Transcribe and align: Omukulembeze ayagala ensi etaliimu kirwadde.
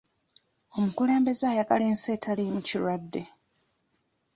Omukulembeze 0.77 1.43
ayagala 1.51 1.83
ensi 1.91 2.07
etaliimu 2.15 2.59
kirwadde. 2.67 3.21